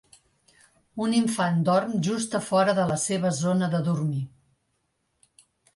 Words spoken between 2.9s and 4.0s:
la seva zona de